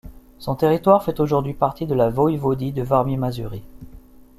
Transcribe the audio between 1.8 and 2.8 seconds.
de la voïvodie